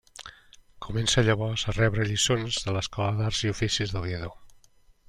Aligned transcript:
Comença 0.85 1.23
llavors 1.27 1.65
a 1.65 1.75
rebre 1.77 2.09
lliçons 2.13 2.59
a 2.65 2.77
l'Escola 2.79 3.13
d'Arts 3.21 3.47
i 3.47 3.55
Oficis 3.57 3.97
d'Oviedo. 3.97 4.35